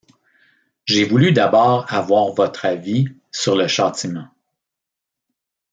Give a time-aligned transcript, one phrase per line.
[0.85, 4.29] J’ai voulu d’abord avoir votre avis sur le châtiment.